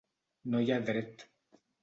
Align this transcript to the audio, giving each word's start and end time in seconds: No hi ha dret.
No 0.53 0.61
hi 0.63 0.71
ha 0.75 0.79
dret. 0.89 1.23